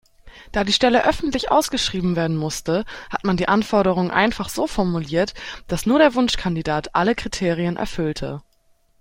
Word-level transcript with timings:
Da 0.51 0.63
die 0.63 0.73
Stelle 0.73 1.05
öffentlich 1.05 1.51
ausgeschrieben 1.51 2.15
werden 2.15 2.35
musste, 2.35 2.85
hat 3.11 3.23
man 3.23 3.37
die 3.37 3.47
Anforderungen 3.47 4.09
einfach 4.09 4.49
so 4.49 4.65
formuliert, 4.65 5.35
dass 5.67 5.85
nur 5.85 5.99
der 5.99 6.15
Wunschkandidat 6.15 6.95
alle 6.95 7.13
Kriterien 7.13 7.77
erfüllte. 7.77 8.41